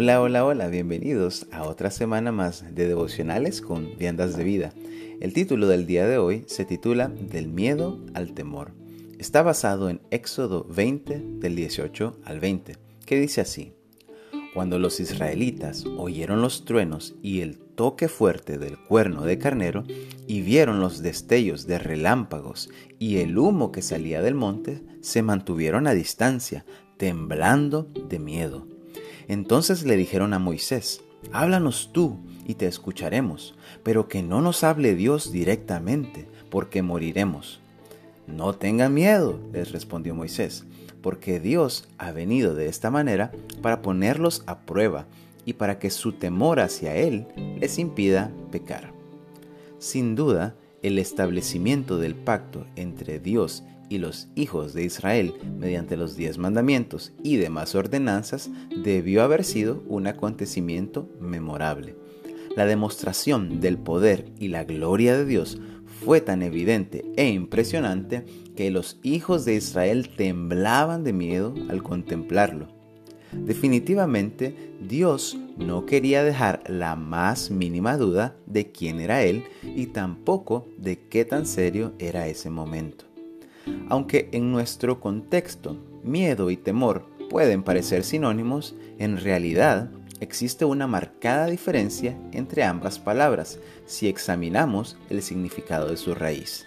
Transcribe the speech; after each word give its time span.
Hola, 0.00 0.22
hola, 0.22 0.44
hola, 0.44 0.68
bienvenidos 0.68 1.48
a 1.50 1.64
otra 1.64 1.90
semana 1.90 2.30
más 2.30 2.72
de 2.72 2.86
devocionales 2.86 3.60
con 3.60 3.98
viandas 3.98 4.36
de 4.36 4.44
vida. 4.44 4.72
El 5.20 5.32
título 5.32 5.66
del 5.66 5.88
día 5.88 6.06
de 6.06 6.18
hoy 6.18 6.44
se 6.46 6.64
titula 6.64 7.08
Del 7.08 7.48
miedo 7.48 7.98
al 8.14 8.32
temor. 8.32 8.70
Está 9.18 9.42
basado 9.42 9.90
en 9.90 10.00
Éxodo 10.12 10.64
20 10.70 11.20
del 11.40 11.56
18 11.56 12.16
al 12.24 12.38
20, 12.38 12.76
que 13.06 13.18
dice 13.18 13.40
así. 13.40 13.72
Cuando 14.54 14.78
los 14.78 15.00
israelitas 15.00 15.84
oyeron 15.84 16.42
los 16.42 16.64
truenos 16.64 17.16
y 17.20 17.40
el 17.40 17.58
toque 17.58 18.06
fuerte 18.06 18.56
del 18.56 18.78
cuerno 18.78 19.24
de 19.24 19.38
carnero 19.38 19.82
y 20.28 20.42
vieron 20.42 20.78
los 20.78 21.02
destellos 21.02 21.66
de 21.66 21.80
relámpagos 21.80 22.70
y 23.00 23.16
el 23.16 23.36
humo 23.36 23.72
que 23.72 23.82
salía 23.82 24.22
del 24.22 24.36
monte, 24.36 24.80
se 25.00 25.22
mantuvieron 25.22 25.88
a 25.88 25.92
distancia, 25.92 26.64
temblando 26.98 27.90
de 28.08 28.20
miedo. 28.20 28.77
Entonces 29.28 29.84
le 29.84 29.96
dijeron 29.96 30.32
a 30.32 30.38
Moisés, 30.38 31.02
Háblanos 31.32 31.90
tú 31.92 32.16
y 32.46 32.54
te 32.54 32.66
escucharemos, 32.66 33.54
pero 33.82 34.08
que 34.08 34.22
no 34.22 34.40
nos 34.40 34.64
hable 34.64 34.94
Dios 34.94 35.30
directamente, 35.30 36.26
porque 36.50 36.82
moriremos. 36.82 37.60
No 38.26 38.54
tengan 38.54 38.94
miedo, 38.94 39.38
les 39.52 39.72
respondió 39.72 40.14
Moisés, 40.14 40.64
porque 41.02 41.40
Dios 41.40 41.88
ha 41.98 42.12
venido 42.12 42.54
de 42.54 42.68
esta 42.68 42.90
manera 42.90 43.32
para 43.62 43.82
ponerlos 43.82 44.42
a 44.46 44.60
prueba 44.60 45.06
y 45.44 45.54
para 45.54 45.78
que 45.78 45.90
su 45.90 46.12
temor 46.12 46.60
hacia 46.60 46.94
Él 46.94 47.26
les 47.60 47.78
impida 47.78 48.30
pecar. 48.50 48.92
Sin 49.78 50.14
duda, 50.14 50.54
el 50.82 50.98
establecimiento 50.98 51.98
del 51.98 52.14
pacto 52.14 52.66
entre 52.76 53.18
Dios 53.18 53.64
y 53.88 53.98
los 53.98 54.28
hijos 54.34 54.74
de 54.74 54.84
Israel 54.84 55.34
mediante 55.58 55.96
los 55.96 56.16
diez 56.16 56.38
mandamientos 56.38 57.12
y 57.22 57.36
demás 57.36 57.74
ordenanzas 57.74 58.50
debió 58.84 59.22
haber 59.22 59.44
sido 59.44 59.82
un 59.88 60.06
acontecimiento 60.06 61.08
memorable. 61.20 61.96
La 62.56 62.66
demostración 62.66 63.60
del 63.60 63.78
poder 63.78 64.26
y 64.38 64.48
la 64.48 64.64
gloria 64.64 65.16
de 65.16 65.24
Dios 65.24 65.60
fue 66.04 66.20
tan 66.20 66.42
evidente 66.42 67.04
e 67.16 67.28
impresionante 67.28 68.24
que 68.56 68.70
los 68.70 68.98
hijos 69.02 69.44
de 69.44 69.54
Israel 69.54 70.10
temblaban 70.16 71.04
de 71.04 71.12
miedo 71.12 71.54
al 71.68 71.82
contemplarlo. 71.82 72.68
Definitivamente 73.32 74.72
Dios 74.80 75.38
no 75.58 75.84
quería 75.84 76.24
dejar 76.24 76.62
la 76.66 76.96
más 76.96 77.50
mínima 77.50 77.96
duda 77.96 78.36
de 78.46 78.72
quién 78.72 79.00
era 79.00 79.22
Él 79.22 79.44
y 79.62 79.86
tampoco 79.86 80.66
de 80.78 80.98
qué 81.08 81.24
tan 81.24 81.46
serio 81.46 81.92
era 81.98 82.26
ese 82.26 82.48
momento. 82.48 83.07
Aunque 83.88 84.28
en 84.32 84.52
nuestro 84.52 85.00
contexto 85.00 85.76
miedo 86.02 86.50
y 86.50 86.56
temor 86.56 87.06
pueden 87.30 87.62
parecer 87.62 88.04
sinónimos, 88.04 88.74
en 88.98 89.18
realidad 89.18 89.90
existe 90.20 90.64
una 90.64 90.86
marcada 90.86 91.46
diferencia 91.46 92.18
entre 92.32 92.64
ambas 92.64 92.98
palabras 92.98 93.58
si 93.86 94.08
examinamos 94.08 94.96
el 95.10 95.22
significado 95.22 95.88
de 95.88 95.96
su 95.96 96.14
raíz. 96.14 96.66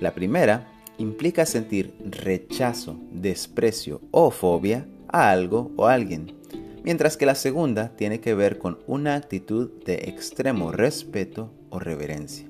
La 0.00 0.14
primera 0.14 0.68
implica 0.98 1.46
sentir 1.46 1.94
rechazo, 2.04 2.98
desprecio 3.12 4.00
o 4.10 4.30
fobia 4.30 4.86
a 5.08 5.30
algo 5.30 5.70
o 5.76 5.86
alguien, 5.86 6.34
mientras 6.82 7.16
que 7.16 7.26
la 7.26 7.34
segunda 7.34 7.90
tiene 7.96 8.20
que 8.20 8.34
ver 8.34 8.58
con 8.58 8.78
una 8.86 9.14
actitud 9.14 9.70
de 9.84 9.94
extremo 10.08 10.72
respeto 10.72 11.52
o 11.70 11.78
reverencia. 11.78 12.46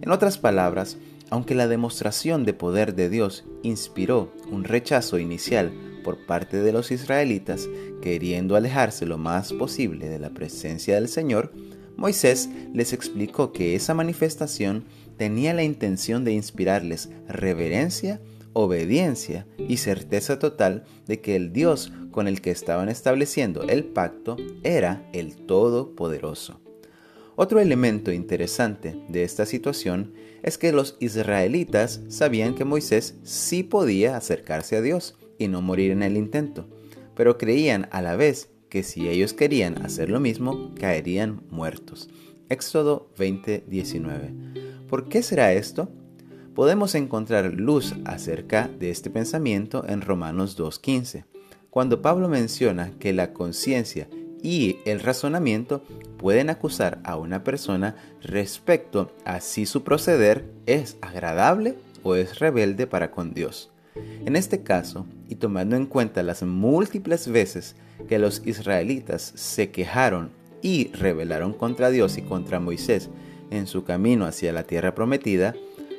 En 0.00 0.10
otras 0.10 0.38
palabras, 0.38 0.96
aunque 1.32 1.54
la 1.54 1.66
demostración 1.66 2.44
de 2.44 2.52
poder 2.52 2.94
de 2.94 3.08
Dios 3.08 3.46
inspiró 3.62 4.30
un 4.50 4.64
rechazo 4.64 5.18
inicial 5.18 5.72
por 6.04 6.26
parte 6.26 6.60
de 6.60 6.72
los 6.72 6.90
israelitas, 6.90 7.70
queriendo 8.02 8.54
alejarse 8.54 9.06
lo 9.06 9.16
más 9.16 9.54
posible 9.54 10.10
de 10.10 10.18
la 10.18 10.28
presencia 10.28 10.96
del 10.96 11.08
Señor, 11.08 11.50
Moisés 11.96 12.50
les 12.74 12.92
explicó 12.92 13.50
que 13.50 13.74
esa 13.74 13.94
manifestación 13.94 14.84
tenía 15.16 15.54
la 15.54 15.62
intención 15.62 16.22
de 16.22 16.32
inspirarles 16.32 17.08
reverencia, 17.26 18.20
obediencia 18.52 19.46
y 19.56 19.78
certeza 19.78 20.38
total 20.38 20.84
de 21.06 21.22
que 21.22 21.34
el 21.34 21.54
Dios 21.54 21.94
con 22.10 22.28
el 22.28 22.42
que 22.42 22.50
estaban 22.50 22.90
estableciendo 22.90 23.62
el 23.62 23.84
pacto 23.84 24.36
era 24.64 25.08
el 25.14 25.34
Todopoderoso. 25.46 26.60
Otro 27.34 27.60
elemento 27.60 28.12
interesante 28.12 28.94
de 29.08 29.24
esta 29.24 29.46
situación 29.46 30.12
es 30.42 30.58
que 30.58 30.72
los 30.72 30.96
israelitas 31.00 32.02
sabían 32.08 32.54
que 32.54 32.64
Moisés 32.64 33.16
sí 33.22 33.62
podía 33.62 34.16
acercarse 34.16 34.76
a 34.76 34.82
Dios 34.82 35.16
y 35.38 35.48
no 35.48 35.62
morir 35.62 35.92
en 35.92 36.02
el 36.02 36.16
intento, 36.16 36.68
pero 37.14 37.38
creían 37.38 37.88
a 37.90 38.02
la 38.02 38.16
vez 38.16 38.50
que 38.68 38.82
si 38.82 39.08
ellos 39.08 39.32
querían 39.32 39.82
hacer 39.84 40.10
lo 40.10 40.20
mismo, 40.20 40.74
caerían 40.78 41.42
muertos. 41.50 42.10
Éxodo 42.48 43.10
20:19. 43.18 44.86
¿Por 44.88 45.08
qué 45.08 45.22
será 45.22 45.54
esto? 45.54 45.88
Podemos 46.54 46.94
encontrar 46.94 47.54
luz 47.54 47.94
acerca 48.04 48.68
de 48.68 48.90
este 48.90 49.08
pensamiento 49.08 49.86
en 49.88 50.02
Romanos 50.02 50.56
2:15, 50.56 51.24
cuando 51.70 52.02
Pablo 52.02 52.28
menciona 52.28 52.92
que 52.98 53.14
la 53.14 53.32
conciencia 53.32 54.06
y 54.42 54.78
el 54.84 55.00
razonamiento 55.00 55.84
pueden 56.18 56.50
acusar 56.50 57.00
a 57.04 57.16
una 57.16 57.44
persona 57.44 57.96
respecto 58.20 59.12
a 59.24 59.40
si 59.40 59.66
su 59.66 59.84
proceder 59.84 60.44
es 60.66 60.96
agradable 61.00 61.76
o 62.02 62.16
es 62.16 62.38
rebelde 62.38 62.86
para 62.86 63.10
con 63.10 63.34
Dios. 63.34 63.70
En 64.24 64.36
este 64.36 64.62
caso, 64.62 65.06
y 65.28 65.36
tomando 65.36 65.76
en 65.76 65.86
cuenta 65.86 66.22
las 66.22 66.42
múltiples 66.42 67.28
veces 67.28 67.76
que 68.08 68.18
los 68.18 68.42
israelitas 68.46 69.32
se 69.34 69.70
quejaron 69.70 70.30
y 70.62 70.88
rebelaron 70.92 71.52
contra 71.52 71.90
Dios 71.90 72.16
y 72.18 72.22
contra 72.22 72.60
Moisés 72.60 73.10
en 73.50 73.66
su 73.66 73.84
camino 73.84 74.24
hacia 74.24 74.52
la 74.52 74.62
tierra 74.62 74.94
prometida, 74.94 75.54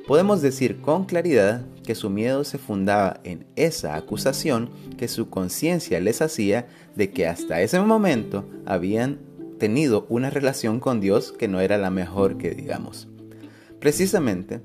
podemos 0.07 0.41
decir 0.41 0.81
con 0.81 1.05
claridad 1.05 1.65
que 1.83 1.95
su 1.95 2.09
miedo 2.09 2.43
se 2.43 2.57
fundaba 2.57 3.19
en 3.23 3.45
esa 3.55 3.95
acusación 3.95 4.69
que 4.97 5.07
su 5.07 5.29
conciencia 5.29 5.99
les 5.99 6.21
hacía 6.21 6.67
de 6.95 7.11
que 7.11 7.27
hasta 7.27 7.61
ese 7.61 7.79
momento 7.79 8.45
habían 8.65 9.19
tenido 9.59 10.05
una 10.09 10.29
relación 10.29 10.79
con 10.79 10.99
Dios 10.99 11.31
que 11.31 11.47
no 11.47 11.61
era 11.61 11.77
la 11.77 11.89
mejor 11.89 12.37
que 12.37 12.51
digamos. 12.51 13.07
Precisamente 13.79 14.61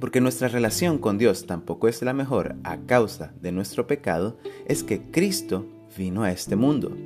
porque 0.00 0.22
nuestra 0.22 0.48
relación 0.48 0.98
con 0.98 1.18
Dios 1.18 1.46
tampoco 1.46 1.86
es 1.86 2.00
la 2.02 2.14
mejor 2.14 2.56
a 2.64 2.78
causa 2.78 3.34
de 3.40 3.52
nuestro 3.52 3.86
pecado, 3.86 4.38
es 4.66 4.82
que 4.82 5.02
Cristo 5.10 5.66
vino 5.96 6.22
a 6.22 6.32
este 6.32 6.56
mundo. 6.56 6.96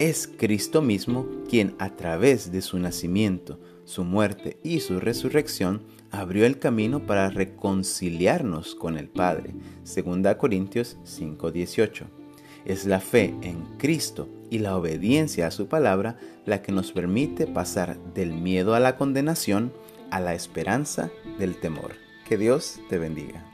Es 0.00 0.26
Cristo 0.26 0.82
mismo 0.82 1.26
quien 1.48 1.76
a 1.78 1.90
través 1.90 2.50
de 2.50 2.60
su 2.60 2.78
nacimiento, 2.78 3.60
su 3.84 4.04
muerte 4.04 4.58
y 4.62 4.80
su 4.80 5.00
resurrección 5.00 5.82
abrió 6.10 6.46
el 6.46 6.58
camino 6.58 7.06
para 7.06 7.30
reconciliarnos 7.30 8.74
con 8.74 8.96
el 8.96 9.08
Padre. 9.08 9.54
2 9.84 10.34
Corintios 10.36 10.96
5:18. 11.04 12.06
Es 12.64 12.86
la 12.86 13.00
fe 13.00 13.34
en 13.42 13.64
Cristo 13.78 14.28
y 14.50 14.58
la 14.58 14.76
obediencia 14.76 15.46
a 15.46 15.50
su 15.50 15.66
palabra 15.66 16.18
la 16.46 16.62
que 16.62 16.72
nos 16.72 16.92
permite 16.92 17.46
pasar 17.46 17.98
del 18.14 18.32
miedo 18.32 18.74
a 18.74 18.80
la 18.80 18.96
condenación 18.96 19.72
a 20.10 20.20
la 20.20 20.34
esperanza 20.34 21.10
del 21.38 21.56
temor. 21.56 21.92
Que 22.28 22.38
Dios 22.38 22.80
te 22.88 22.98
bendiga. 22.98 23.44